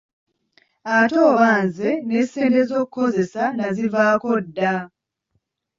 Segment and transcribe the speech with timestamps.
[0.97, 4.73] Ate oba nze ne ssente ez’okukozesa nazivaako dda!